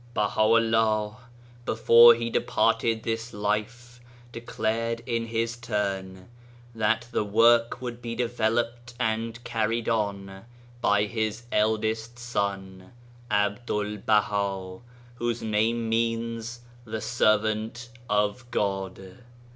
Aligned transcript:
^ 0.11 0.13
Baha'u'llah, 0.15 1.17
before 1.63 2.15
he 2.15 2.31
departed 2.31 3.03
this 3.03 3.33
life, 3.33 3.99
de 4.31 4.41
clared, 4.41 5.03
in 5.05 5.27
his 5.27 5.55
turn, 5.55 6.27
that 6.73 7.07
the 7.11 7.23
work 7.23 7.83
would 7.83 8.01
be 8.01 8.15
developed 8.15 8.95
and 8.99 9.43
carried 9.43 9.87
on 9.87 10.45
by 10.81 11.03
his 11.03 11.43
eldest 11.51 12.17
son, 12.17 12.91
Abdul 13.29 13.97
Baha, 13.97 14.79
whose 15.17 15.43
name 15.43 15.87
means' 15.87 16.61
the 16.83 16.99
Servant 16.99 17.89
of 18.09 18.49
God.' 18.49 19.19